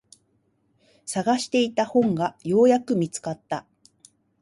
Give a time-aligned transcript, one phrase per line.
[1.05, 3.67] 探していた本がようやく見つかった。